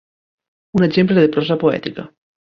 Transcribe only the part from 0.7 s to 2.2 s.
Un exemple de prosa poètica.